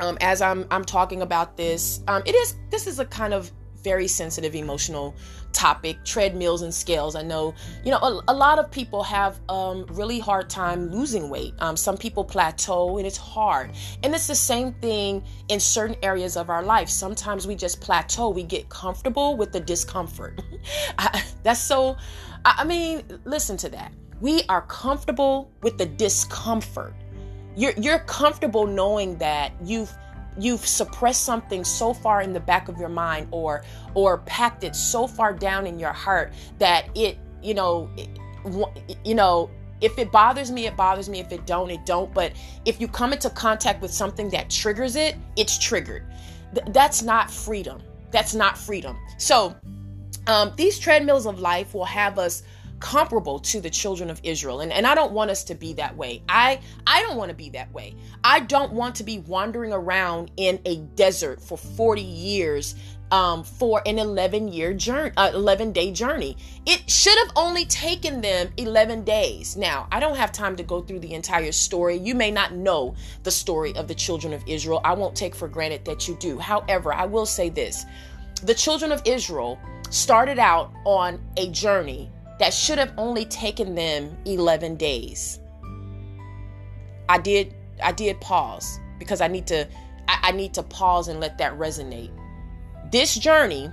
um, 0.00 0.18
as 0.20 0.42
I'm 0.42 0.66
I'm 0.70 0.84
talking 0.84 1.22
about 1.22 1.56
this, 1.56 2.02
um, 2.08 2.22
it 2.26 2.34
is 2.34 2.56
this 2.70 2.86
is 2.86 2.98
a 2.98 3.04
kind 3.04 3.32
of 3.32 3.50
very 3.84 4.08
sensitive 4.08 4.54
emotional 4.54 5.14
topic 5.52 6.02
treadmills 6.04 6.62
and 6.62 6.74
scales. 6.74 7.14
I 7.14 7.22
know 7.22 7.54
you 7.84 7.92
know 7.92 7.98
a, 7.98 8.22
a 8.28 8.34
lot 8.34 8.58
of 8.58 8.70
people 8.70 9.02
have 9.04 9.38
um, 9.48 9.86
really 9.90 10.18
hard 10.18 10.50
time 10.50 10.90
losing 10.90 11.30
weight. 11.30 11.54
Um, 11.60 11.76
some 11.76 11.96
people 11.96 12.24
plateau 12.24 12.98
and 12.98 13.06
it's 13.06 13.16
hard. 13.16 13.70
And 14.02 14.14
it's 14.14 14.26
the 14.26 14.34
same 14.34 14.72
thing 14.74 15.22
in 15.48 15.60
certain 15.60 15.96
areas 16.02 16.36
of 16.36 16.50
our 16.50 16.62
life. 16.62 16.88
Sometimes 16.88 17.46
we 17.46 17.54
just 17.54 17.80
plateau. 17.80 18.30
We 18.30 18.42
get 18.42 18.68
comfortable 18.68 19.36
with 19.36 19.52
the 19.52 19.60
discomfort. 19.60 20.42
I, 20.98 21.22
that's 21.44 21.60
so 21.60 21.96
I, 22.44 22.56
I 22.58 22.64
mean 22.64 23.04
listen 23.24 23.56
to 23.58 23.68
that. 23.68 23.92
We 24.20 24.42
are 24.48 24.62
comfortable 24.62 25.50
with 25.62 25.76
the 25.78 25.86
discomfort. 25.86 26.94
You're, 27.56 27.72
you're 27.72 28.00
comfortable 28.00 28.66
knowing 28.66 29.16
that 29.18 29.52
you've 29.62 29.92
you've 30.38 30.66
suppressed 30.66 31.24
something 31.24 31.64
so 31.64 31.92
far 31.94 32.22
in 32.22 32.32
the 32.32 32.40
back 32.40 32.68
of 32.68 32.78
your 32.78 32.88
mind 32.88 33.28
or 33.30 33.64
or 33.94 34.18
packed 34.18 34.64
it 34.64 34.74
so 34.74 35.06
far 35.06 35.32
down 35.32 35.66
in 35.66 35.78
your 35.78 35.92
heart 35.92 36.32
that 36.58 36.88
it 36.96 37.18
you 37.42 37.54
know 37.54 37.88
it, 37.96 38.08
you 39.04 39.14
know 39.14 39.50
If 39.80 39.98
it 39.98 40.10
bothers 40.10 40.50
me, 40.50 40.66
it 40.66 40.76
bothers 40.76 41.08
me. 41.08 41.20
If 41.20 41.30
it 41.32 41.46
don't, 41.46 41.70
it 41.70 41.84
don't. 41.84 42.12
But 42.14 42.32
if 42.64 42.80
you 42.80 42.88
come 42.88 43.12
into 43.12 43.28
contact 43.28 43.82
with 43.82 43.92
something 43.92 44.30
that 44.30 44.48
triggers 44.48 44.96
it, 44.96 45.16
it's 45.36 45.58
triggered. 45.58 46.04
Th- 46.54 46.66
that's 46.70 47.02
not 47.02 47.30
freedom. 47.30 47.82
That's 48.10 48.34
not 48.34 48.56
freedom. 48.56 48.96
So, 49.18 49.54
um, 50.26 50.52
these 50.56 50.78
treadmills 50.78 51.26
of 51.26 51.38
life 51.38 51.74
will 51.74 51.84
have 51.84 52.18
us 52.18 52.44
comparable 52.84 53.38
to 53.38 53.62
the 53.62 53.70
children 53.70 54.10
of 54.10 54.20
Israel. 54.22 54.60
And, 54.60 54.70
and 54.70 54.86
I 54.86 54.94
don't 54.94 55.12
want 55.12 55.30
us 55.30 55.42
to 55.44 55.54
be 55.54 55.72
that 55.72 55.96
way. 55.96 56.22
I 56.28 56.60
I 56.86 57.00
don't 57.00 57.16
want 57.16 57.30
to 57.30 57.34
be 57.34 57.48
that 57.50 57.72
way. 57.72 57.96
I 58.22 58.40
don't 58.40 58.74
want 58.74 58.96
to 58.96 59.04
be 59.04 59.20
wandering 59.20 59.72
around 59.72 60.30
in 60.36 60.60
a 60.66 60.76
desert 60.94 61.40
for 61.40 61.56
40 61.56 62.02
years 62.02 62.74
um, 63.10 63.42
for 63.42 63.80
an 63.86 63.98
11 63.98 64.48
year 64.48 64.74
journey, 64.74 65.12
uh, 65.16 65.30
11 65.32 65.72
day 65.72 65.92
journey. 65.92 66.36
It 66.66 66.90
should 66.90 67.16
have 67.16 67.30
only 67.36 67.64
taken 67.64 68.20
them 68.20 68.52
11 68.58 69.04
days. 69.04 69.56
Now, 69.56 69.88
I 69.90 69.98
don't 69.98 70.16
have 70.16 70.30
time 70.30 70.54
to 70.56 70.62
go 70.62 70.82
through 70.82 71.00
the 71.00 71.14
entire 71.14 71.52
story. 71.52 71.96
You 71.96 72.14
may 72.14 72.30
not 72.30 72.52
know 72.52 72.96
the 73.22 73.30
story 73.30 73.74
of 73.76 73.88
the 73.88 73.94
children 73.94 74.34
of 74.34 74.44
Israel. 74.46 74.82
I 74.84 74.92
won't 74.92 75.16
take 75.16 75.34
for 75.34 75.48
granted 75.48 75.86
that 75.86 76.06
you 76.06 76.16
do. 76.16 76.38
However, 76.38 76.92
I 76.92 77.06
will 77.06 77.26
say 77.26 77.48
this 77.48 77.86
the 78.42 78.54
children 78.54 78.92
of 78.92 79.00
Israel 79.06 79.58
started 79.88 80.38
out 80.38 80.70
on 80.84 81.18
a 81.38 81.50
journey 81.50 82.10
that 82.38 82.52
should 82.52 82.78
have 82.78 82.92
only 82.98 83.24
taken 83.26 83.74
them 83.74 84.16
11 84.24 84.76
days. 84.76 85.38
I 87.08 87.18
did 87.18 87.54
I 87.82 87.92
did 87.92 88.20
pause 88.20 88.78
because 88.98 89.20
I 89.20 89.28
need 89.28 89.46
to 89.48 89.68
I, 90.08 90.18
I 90.22 90.32
need 90.32 90.54
to 90.54 90.62
pause 90.62 91.08
and 91.08 91.20
let 91.20 91.38
that 91.38 91.52
resonate. 91.58 92.10
This 92.90 93.14
journey 93.14 93.70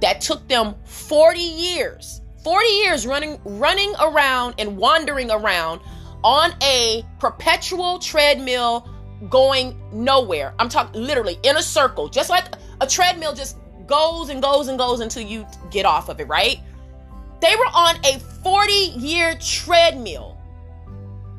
that 0.00 0.20
took 0.20 0.46
them 0.48 0.74
40 0.84 1.40
years, 1.40 2.20
40 2.44 2.68
years 2.68 3.06
running 3.06 3.40
running 3.44 3.92
around 4.00 4.54
and 4.58 4.76
wandering 4.76 5.30
around 5.30 5.80
on 6.22 6.52
a 6.62 7.04
perpetual 7.18 7.98
treadmill 7.98 8.88
going 9.28 9.80
nowhere. 9.92 10.54
I'm 10.58 10.68
talking 10.68 11.02
literally 11.02 11.38
in 11.42 11.56
a 11.56 11.62
circle, 11.62 12.08
just 12.08 12.30
like 12.30 12.44
a 12.80 12.86
treadmill 12.86 13.34
just 13.34 13.56
goes 13.86 14.28
and 14.28 14.42
goes 14.42 14.68
and 14.68 14.78
goes 14.78 15.00
until 15.00 15.22
you 15.22 15.46
get 15.70 15.86
off 15.86 16.08
of 16.08 16.20
it, 16.20 16.28
right? 16.28 16.60
They 17.40 17.54
were 17.54 17.70
on 17.72 17.96
a 18.04 18.18
40 18.42 18.72
year 18.72 19.36
treadmill. 19.40 20.36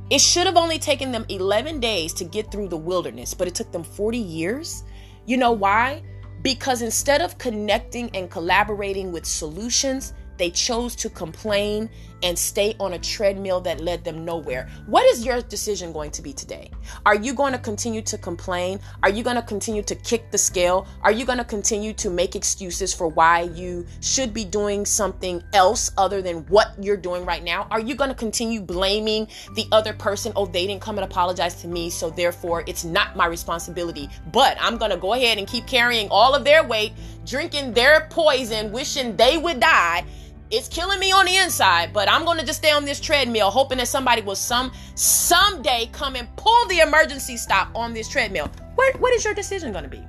It 0.09 0.21
should 0.21 0.47
have 0.47 0.57
only 0.57 0.79
taken 0.79 1.11
them 1.11 1.25
11 1.29 1.79
days 1.79 2.13
to 2.13 2.23
get 2.23 2.51
through 2.51 2.69
the 2.69 2.77
wilderness, 2.77 3.33
but 3.33 3.47
it 3.47 3.55
took 3.55 3.71
them 3.71 3.83
40 3.83 4.17
years. 4.17 4.83
You 5.25 5.37
know 5.37 5.51
why? 5.51 6.01
Because 6.41 6.81
instead 6.81 7.21
of 7.21 7.37
connecting 7.37 8.09
and 8.15 8.31
collaborating 8.31 9.11
with 9.11 9.25
solutions, 9.25 10.13
they 10.39 10.49
chose 10.49 10.95
to 10.95 11.09
complain 11.09 11.89
and 12.23 12.37
stay 12.37 12.75
on 12.79 12.93
a 12.93 12.99
treadmill 12.99 13.61
that 13.61 13.79
led 13.81 14.03
them 14.03 14.25
nowhere. 14.25 14.69
What 14.87 15.05
is 15.05 15.25
your 15.25 15.41
decision 15.41 15.93
going 15.93 16.11
to 16.11 16.21
be 16.21 16.33
today? 16.33 16.71
Are 17.05 17.15
you 17.15 17.33
going 17.33 17.53
to 17.53 17.59
continue 17.59 18.01
to 18.03 18.17
complain? 18.17 18.79
Are 19.03 19.09
you 19.09 19.23
going 19.23 19.35
to 19.35 19.41
continue 19.41 19.83
to 19.83 19.95
kick 19.95 20.31
the 20.31 20.37
scale? 20.37 20.87
Are 21.01 21.11
you 21.11 21.25
going 21.25 21.37
to 21.37 21.43
continue 21.43 21.93
to 21.93 22.09
make 22.09 22.35
excuses 22.35 22.93
for 22.93 23.07
why 23.07 23.41
you 23.41 23.85
should 24.01 24.33
be 24.33 24.43
doing 24.43 24.85
something 24.85 25.41
else 25.53 25.91
other 25.97 26.21
than 26.21 26.45
what 26.47 26.73
you're 26.81 26.97
doing 26.97 27.25
right 27.25 27.43
now? 27.43 27.67
Are 27.71 27.79
you 27.79 27.95
going 27.95 28.09
to 28.09 28.15
continue 28.15 28.61
blaming 28.61 29.27
the 29.55 29.65
other 29.71 29.93
person? 29.93 30.33
Oh, 30.35 30.45
they 30.45 30.67
didn't 30.67 30.81
come 30.81 30.97
and 30.97 31.05
apologize 31.05 31.61
to 31.61 31.67
me, 31.67 31.89
so 31.89 32.09
therefore 32.09 32.63
it's 32.67 32.83
not 32.83 33.15
my 33.15 33.27
responsibility. 33.27 34.09
But 34.31 34.57
I'm 34.59 34.77
going 34.77 34.91
to 34.91 34.97
go 34.97 35.13
ahead 35.13 35.37
and 35.37 35.47
keep 35.47 35.67
carrying 35.67 36.07
all 36.09 36.35
of 36.35 36.43
their 36.43 36.63
weight, 36.63 36.93
drinking 37.25 37.73
their 37.73 38.07
poison, 38.09 38.71
wishing 38.71 39.15
they 39.15 39.37
would 39.37 39.59
die 39.59 40.05
it's 40.51 40.67
killing 40.67 40.99
me 40.99 41.11
on 41.11 41.25
the 41.25 41.35
inside, 41.37 41.93
but 41.93 42.09
I'm 42.09 42.25
to 42.39 42.45
just 42.45 42.59
stay 42.59 42.71
on 42.71 42.85
this 42.85 42.99
treadmill, 42.99 43.51
hoping 43.51 43.77
that 43.77 43.87
somebody 43.87 44.21
will 44.21 44.35
some 44.35 44.71
someday 44.95 45.89
come 45.91 46.15
and 46.15 46.27
pull 46.37 46.67
the 46.67 46.79
emergency 46.79 47.37
stop 47.37 47.69
on 47.75 47.93
this 47.93 48.07
treadmill. 48.07 48.51
What 48.75 48.99
what 48.99 49.13
is 49.13 49.23
your 49.23 49.33
decision 49.33 49.73
to 49.85 49.89
be? 49.89 50.03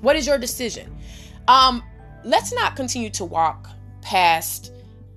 What 0.00 0.16
is 0.16 0.26
your 0.26 0.38
decision? 0.38 0.96
Um, 1.46 1.82
let's 2.24 2.52
not 2.52 2.76
continue 2.76 3.10
to 3.10 3.24
walk 3.24 3.68
past 4.02 4.72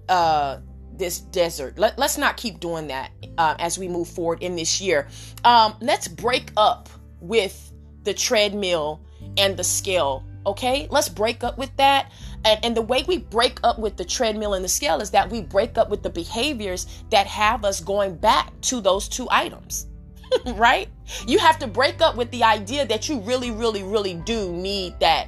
uh 0.09 0.59
this 1.01 1.19
desert. 1.19 1.79
Let, 1.79 1.97
let's 1.97 2.17
not 2.17 2.37
keep 2.37 2.59
doing 2.59 2.87
that 2.87 3.11
uh, 3.37 3.55
as 3.57 3.79
we 3.79 3.87
move 3.87 4.07
forward 4.07 4.43
in 4.43 4.55
this 4.55 4.79
year. 4.79 5.07
Um, 5.43 5.75
let's 5.81 6.07
break 6.07 6.51
up 6.57 6.89
with 7.19 7.73
the 8.03 8.13
treadmill 8.13 9.01
and 9.37 9.57
the 9.57 9.63
scale. 9.63 10.23
Okay, 10.45 10.87
let's 10.91 11.09
break 11.09 11.43
up 11.43 11.57
with 11.57 11.75
that. 11.77 12.11
And, 12.43 12.65
and 12.65 12.77
the 12.77 12.81
way 12.81 13.03
we 13.07 13.19
break 13.19 13.59
up 13.63 13.79
with 13.79 13.97
the 13.97 14.05
treadmill 14.05 14.53
and 14.53 14.63
the 14.63 14.69
scale 14.69 14.99
is 15.01 15.11
that 15.11 15.29
we 15.29 15.41
break 15.41 15.77
up 15.77 15.89
with 15.89 16.03
the 16.03 16.09
behaviors 16.09 16.87
that 17.09 17.27
have 17.27 17.65
us 17.65 17.79
going 17.79 18.15
back 18.15 18.59
to 18.61 18.81
those 18.81 19.07
two 19.07 19.27
items. 19.29 19.87
right? 20.55 20.89
You 21.27 21.39
have 21.39 21.59
to 21.59 21.67
break 21.67 22.01
up 22.01 22.15
with 22.15 22.31
the 22.31 22.43
idea 22.43 22.85
that 22.85 23.09
you 23.09 23.19
really, 23.19 23.51
really, 23.51 23.83
really 23.83 24.15
do 24.15 24.51
need 24.51 24.99
that 24.99 25.27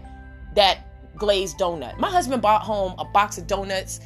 that 0.55 0.86
glazed 1.17 1.58
donut. 1.58 1.98
My 1.98 2.10
husband 2.10 2.41
bought 2.41 2.62
home 2.62 2.93
a 2.98 3.05
box 3.05 3.38
of 3.38 3.48
donuts 3.48 4.00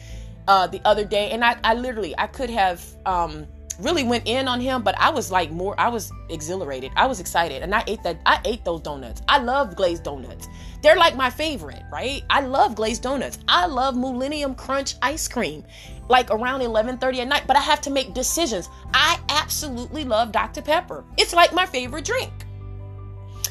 uh, 0.47 0.67
the 0.67 0.81
other 0.85 1.03
day, 1.03 1.31
and 1.31 1.43
I, 1.43 1.57
I 1.63 1.73
literally 1.73 2.15
I 2.17 2.27
could 2.27 2.49
have 2.49 2.83
um, 3.05 3.45
really 3.79 4.03
went 4.03 4.27
in 4.27 4.47
on 4.47 4.59
him, 4.59 4.81
but 4.81 4.97
I 4.97 5.09
was 5.09 5.31
like 5.31 5.51
more, 5.51 5.79
I 5.79 5.89
was 5.89 6.11
exhilarated. 6.29 6.91
I 6.95 7.05
was 7.05 7.19
excited. 7.19 7.61
And 7.61 7.73
I 7.73 7.83
ate 7.87 8.03
that, 8.03 8.19
I 8.25 8.39
ate 8.45 8.65
those 8.65 8.81
donuts. 8.81 9.21
I 9.27 9.39
love 9.39 9.75
glazed 9.75 10.03
donuts. 10.03 10.47
They're 10.81 10.95
like 10.95 11.15
my 11.15 11.29
favorite, 11.29 11.83
right? 11.91 12.23
I 12.29 12.41
love 12.41 12.75
glazed 12.75 13.03
donuts. 13.03 13.39
I 13.47 13.65
love 13.65 13.95
Millennium 13.95 14.55
Crunch 14.55 14.95
ice 15.01 15.27
cream, 15.27 15.63
like 16.07 16.29
around 16.31 16.61
11:30 16.61 17.19
at 17.19 17.27
night. 17.27 17.43
But 17.47 17.57
I 17.57 17.61
have 17.61 17.81
to 17.81 17.89
make 17.89 18.13
decisions. 18.13 18.69
I 18.93 19.19
absolutely 19.29 20.03
love 20.03 20.31
Dr. 20.31 20.61
Pepper. 20.61 21.03
It's 21.17 21.33
like 21.33 21.53
my 21.53 21.65
favorite 21.65 22.05
drink. 22.05 22.31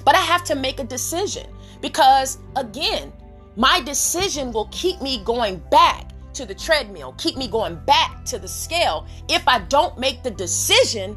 But 0.04 0.14
I 0.14 0.20
have 0.20 0.44
to 0.44 0.54
make 0.54 0.78
a 0.78 0.84
decision 0.84 1.46
because 1.80 2.38
again, 2.54 3.12
my 3.56 3.80
decision 3.80 4.52
will 4.52 4.68
keep 4.70 5.00
me 5.00 5.22
going 5.24 5.62
back 5.70 6.12
to 6.36 6.46
the 6.46 6.54
treadmill, 6.54 7.14
keep 7.18 7.36
me 7.36 7.48
going 7.48 7.76
back 7.86 8.24
to 8.26 8.38
the 8.38 8.48
scale 8.48 9.06
if 9.28 9.46
I 9.48 9.60
don't 9.60 9.98
make 9.98 10.22
the 10.22 10.30
decision 10.30 11.16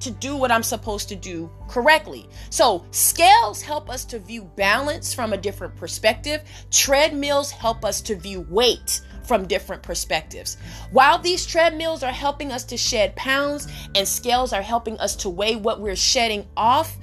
to 0.00 0.10
do 0.10 0.36
what 0.36 0.50
I'm 0.50 0.64
supposed 0.64 1.08
to 1.10 1.16
do 1.16 1.48
correctly. 1.68 2.28
So, 2.50 2.84
scales 2.90 3.62
help 3.62 3.88
us 3.88 4.04
to 4.06 4.18
view 4.18 4.50
balance 4.56 5.14
from 5.14 5.32
a 5.32 5.36
different 5.36 5.76
perspective, 5.76 6.42
treadmills 6.70 7.50
help 7.52 7.84
us 7.84 8.00
to 8.02 8.16
view 8.16 8.44
weight 8.50 9.00
from 9.24 9.46
different 9.46 9.82
perspectives. 9.82 10.56
While 10.90 11.18
these 11.18 11.46
treadmills 11.46 12.02
are 12.02 12.12
helping 12.12 12.50
us 12.50 12.64
to 12.64 12.76
shed 12.76 13.14
pounds 13.14 13.68
and 13.94 14.06
scales 14.06 14.52
are 14.52 14.62
helping 14.62 14.98
us 14.98 15.14
to 15.16 15.30
weigh 15.30 15.54
what 15.54 15.80
we're 15.80 15.96
shedding 15.96 16.46
off, 16.56 16.98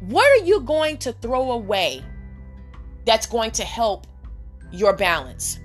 what 0.00 0.26
are 0.40 0.44
you 0.44 0.60
going 0.60 0.96
to 0.98 1.12
throw 1.12 1.52
away 1.52 2.02
that's 3.04 3.26
going 3.26 3.50
to 3.52 3.64
help 3.64 4.06
your 4.72 4.94
balance? 4.94 5.60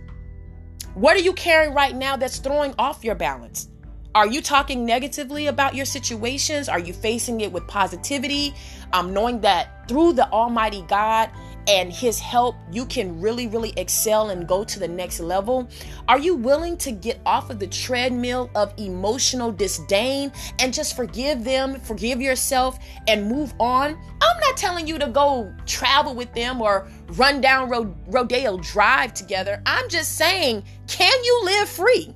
What 0.96 1.18
are 1.18 1.20
you 1.20 1.34
carrying 1.34 1.74
right 1.74 1.94
now 1.94 2.16
that's 2.16 2.40
throwing 2.40 2.74
off 2.80 3.04
your 3.04 3.16
balance? 3.16 3.68
Are 4.16 4.26
you 4.26 4.42
talking 4.42 4.86
negatively 4.86 5.48
about 5.48 5.76
your 5.76 5.86
situations? 5.86 6.70
Are 6.70 6.80
you 6.80 6.94
facing 6.94 7.42
it 7.42 7.52
with 7.52 7.68
positivity? 7.68 8.54
Um, 8.94 9.14
knowing 9.14 9.42
that 9.42 9.90
through 9.90 10.14
the 10.14 10.32
Almighty 10.32 10.86
God 10.88 11.30
and 11.68 11.92
His 11.92 12.20
help, 12.20 12.56
you 12.72 12.86
can 12.86 13.20
really, 13.20 13.48
really 13.48 13.74
excel 13.78 14.30
and 14.30 14.48
go 14.48 14.64
to 14.64 14.80
the 14.80 14.88
next 14.88 15.20
level? 15.20 15.70
Are 16.08 16.20
you 16.20 16.36
willing 16.36 16.78
to 16.78 16.92
get 16.92 17.20
off 17.26 17.50
of 17.50 17.60
the 17.60 17.68
treadmill 17.68 18.50
of 18.56 18.74
emotional 18.78 19.52
disdain 19.52 20.32
and 20.60 20.74
just 20.74 20.96
forgive 20.96 21.44
them, 21.44 21.80
forgive 21.80 22.22
yourself, 22.22 22.80
and 23.08 23.28
move 23.28 23.54
on? 23.60 23.92
I'm 24.22 24.40
not 24.42 24.58
telling 24.58 24.88
you 24.88 24.98
to 25.00 25.08
go 25.08 25.54
travel 25.66 26.16
with 26.16 26.34
them 26.34 26.62
or 26.62 26.88
run 27.10 27.42
down 27.42 27.70
Rodeo 28.08 28.58
Drive 28.58 29.14
together. 29.14 29.62
I'm 29.66 29.90
just 29.90 30.18
saying, 30.18 30.64
can 30.88 31.24
you 31.24 31.42
live 31.46 31.70
free? 31.70 32.16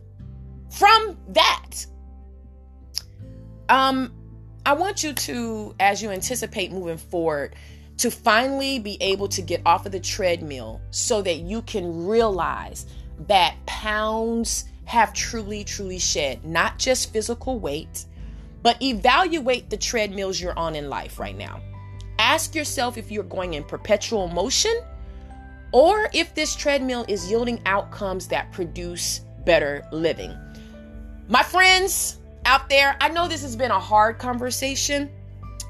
from 0.69 1.17
that. 1.29 1.85
Um, 3.67 4.13
I 4.65 4.73
want 4.73 5.03
you 5.03 5.13
to, 5.13 5.75
as 5.79 6.01
you 6.01 6.09
anticipate 6.09 6.71
moving 6.71 6.97
forward, 6.97 7.55
to 7.99 8.09
finally 8.09 8.79
be 8.79 8.97
able 9.01 9.27
to 9.27 9.41
get 9.41 9.61
off 9.65 9.85
of 9.85 9.91
the 9.91 9.99
treadmill 9.99 10.81
so 10.89 11.21
that 11.21 11.39
you 11.39 11.61
can 11.63 12.07
realize 12.07 12.85
that 13.27 13.55
pounds 13.65 14.65
have 14.85 15.13
truly, 15.13 15.65
truly 15.65 15.99
shed, 15.99 16.43
not 16.45 16.79
just 16.79 17.11
physical 17.11 17.59
weight, 17.59 18.05
but 18.63 18.81
evaluate 18.81 19.69
the 19.69 19.77
treadmills 19.77 20.39
you're 20.39 20.57
on 20.57 20.75
in 20.75 20.89
life 20.89 21.19
right 21.19 21.37
now. 21.37 21.61
Ask 22.17 22.55
yourself 22.55 22.97
if 22.97 23.11
you're 23.11 23.23
going 23.23 23.55
in 23.55 23.65
perpetual 23.65 24.29
motion 24.29 24.73
or 25.73 26.09
if 26.13 26.33
this 26.33 26.55
treadmill 26.55 27.05
is 27.09 27.29
yielding 27.29 27.61
outcomes 27.65 28.27
that 28.27 28.51
produce 28.53 29.19
better 29.45 29.85
living. 29.91 30.33
My 31.27 31.43
friends 31.43 32.17
out 32.45 32.69
there, 32.69 32.95
I 33.01 33.09
know 33.09 33.27
this 33.27 33.41
has 33.41 33.57
been 33.57 33.71
a 33.71 33.79
hard 33.79 34.17
conversation, 34.17 35.11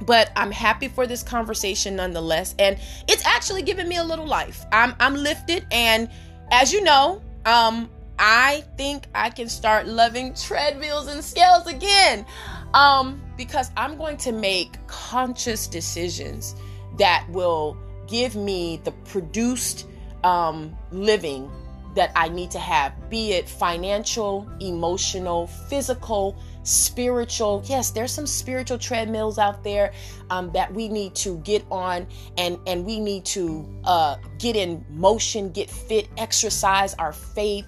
but 0.02 0.32
I'm 0.36 0.52
happy 0.52 0.88
for 0.88 1.08
this 1.08 1.24
conversation 1.24 1.96
nonetheless. 1.96 2.56
And 2.60 2.78
it's 3.08 3.26
actually 3.26 3.64
given 3.64 3.88
me 3.88 3.98
a 3.98 4.04
little 4.04 4.28
life. 4.28 4.66
I'm 4.72 4.96
I'm 5.00 5.16
lifted 5.16 5.66
and 5.72 6.10
as 6.52 6.74
you 6.74 6.84
know, 6.84 7.22
um 7.46 7.90
I 8.20 8.66
think 8.76 9.08
I 9.16 9.30
can 9.30 9.48
start 9.48 9.88
loving 9.88 10.34
treadmills 10.34 11.08
and 11.08 11.24
scales 11.24 11.68
again. 11.68 12.26
Um, 12.74 13.22
because 13.38 13.72
I'm 13.78 13.98
going 13.98 14.18
to 14.18 14.32
make 14.32 14.86
conscious 14.88 15.66
decisions 15.66 16.54
that 16.98 17.26
will 17.30 17.78
give 18.08 18.36
me 18.36 18.82
the 18.84 18.92
produced 18.92 19.88
um, 20.24 20.78
living 20.92 21.50
that 21.96 22.12
I 22.16 22.30
need 22.30 22.52
to 22.52 22.60
have, 22.60 23.10
be 23.10 23.32
it 23.32 23.50
financial, 23.50 24.48
emotional, 24.60 25.48
physical, 25.48 26.38
spiritual. 26.70 27.64
Yes, 27.66 27.92
there's 27.92 28.12
some 28.12 28.28
spiritual 28.28 28.78
treadmills 28.78 29.38
out 29.38 29.64
there 29.64 29.94
um, 30.30 30.52
that 30.54 30.74
we 30.74 30.88
need 30.88 31.16
to 31.16 31.38
get 31.40 31.66
on 31.72 32.08
and, 32.38 32.58
and 32.68 32.86
we 32.86 33.00
need 33.00 33.26
to 33.26 33.68
uh, 33.84 34.16
get 34.38 34.56
in 34.56 34.86
motion, 34.90 35.52
get 35.52 35.70
fit, 35.70 36.08
exercise 36.18 36.94
our 36.96 37.14
faith. 37.14 37.66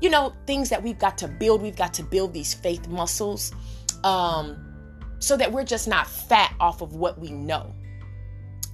You 0.00 0.10
know, 0.10 0.32
things 0.46 0.68
that 0.70 0.82
we've 0.82 0.98
got 0.98 1.18
to 1.18 1.28
build. 1.28 1.60
We've 1.60 1.76
got 1.76 1.92
to 1.94 2.02
build 2.02 2.32
these 2.32 2.54
faith 2.54 2.86
muscles 2.88 3.52
um, 4.04 4.56
so 5.18 5.36
that 5.36 5.50
we're 5.50 5.64
just 5.64 5.88
not 5.88 6.06
fat 6.06 6.54
off 6.60 6.80
of 6.80 6.94
what 6.94 7.18
we 7.18 7.30
know 7.30 7.74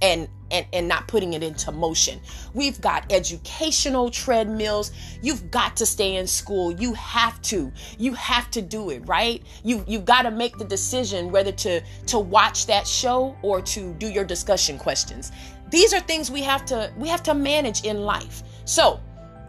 and 0.01 0.27
and, 0.51 0.65
and 0.73 0.87
not 0.87 1.07
putting 1.07 1.33
it 1.33 1.43
into 1.43 1.71
motion. 1.71 2.19
We've 2.53 2.79
got 2.79 3.11
educational 3.11 4.09
treadmills. 4.09 4.91
You've 5.21 5.49
got 5.51 5.75
to 5.77 5.85
stay 5.85 6.15
in 6.15 6.27
school. 6.27 6.71
You 6.73 6.93
have 6.93 7.41
to. 7.43 7.71
You 7.97 8.13
have 8.13 8.51
to 8.51 8.61
do 8.61 8.89
it, 8.89 9.07
right? 9.07 9.43
You 9.63 9.83
you've 9.87 10.05
got 10.05 10.23
to 10.23 10.31
make 10.31 10.57
the 10.57 10.65
decision 10.65 11.31
whether 11.31 11.51
to 11.51 11.81
to 12.07 12.19
watch 12.19 12.65
that 12.67 12.87
show 12.87 13.35
or 13.41 13.61
to 13.61 13.93
do 13.95 14.07
your 14.07 14.23
discussion 14.23 14.77
questions. 14.77 15.31
These 15.69 15.93
are 15.93 15.99
things 15.99 16.29
we 16.29 16.41
have 16.43 16.65
to 16.65 16.91
we 16.97 17.09
have 17.09 17.23
to 17.23 17.33
manage 17.33 17.83
in 17.83 18.01
life. 18.01 18.43
So, 18.65 18.99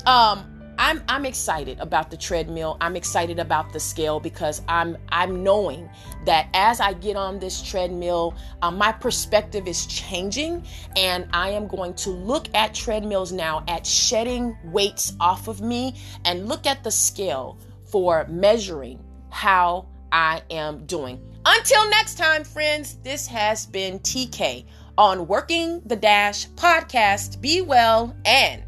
um 0.07 0.56
I'm 0.79 1.03
I'm 1.09 1.25
excited 1.25 1.81
about 1.81 2.11
the 2.11 2.17
treadmill. 2.17 2.77
I'm 2.81 2.97
excited 2.97 3.39
about 3.39 3.73
the 3.73 3.81
scale 3.81 4.21
because 4.21 4.63
I'm 4.69 4.97
I'm 5.11 5.43
knowing 5.43 5.89
that 6.25 6.49
as 6.55 6.81
I 6.81 6.93
get 6.93 7.17
on 7.17 7.39
this 7.39 7.63
treadmill, 7.63 8.35
um, 8.63 8.77
my 8.77 8.93
perspective 8.93 9.67
is 9.67 9.87
changing, 9.87 10.65
and 10.97 11.29
I 11.33 11.51
am 11.51 11.67
going 11.67 11.95
to 11.95 12.11
look 12.11 12.55
at 12.55 12.75
treadmills 12.75 13.33
now 13.33 13.65
at 13.69 13.87
shedding 13.87 14.57
weights 14.65 15.15
off 15.21 15.49
of 15.49 15.61
me 15.61 15.95
and 16.25 16.49
look 16.49 16.67
at 16.67 16.85
the 16.85 16.91
scale 16.91 17.59
for 17.85 18.27
measuring 18.29 19.03
how 19.31 19.87
I 20.13 20.43
am 20.51 20.85
doing. 20.87 21.21
Until 21.45 21.89
next 21.91 22.19
time, 22.19 22.43
friends, 22.43 22.97
this 23.03 23.27
has 23.29 23.67
been 23.67 24.01
TK 24.01 24.65
on 24.99 25.29
Working 25.29 25.81
the 25.87 25.97
Dash 25.97 26.49
podcast. 26.51 27.41
Be 27.41 27.61
well 27.61 28.17
and, 28.25 28.65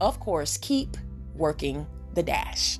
of 0.00 0.20
course, 0.20 0.58
keep 0.58 0.96
working 1.34 1.86
the 2.14 2.22
dash. 2.22 2.78